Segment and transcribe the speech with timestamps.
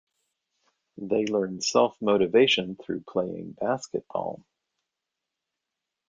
[0.97, 4.41] They learn self-motivation through playing basketball.